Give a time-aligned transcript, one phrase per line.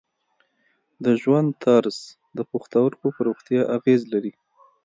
[1.03, 1.97] د ژوند طرز
[2.37, 4.33] د پښتورګو پر روغتیا اغېز لري.